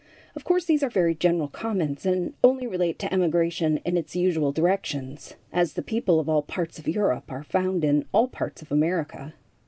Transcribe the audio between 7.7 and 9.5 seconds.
in all parts of America.